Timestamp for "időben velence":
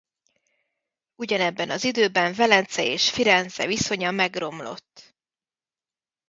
1.83-2.83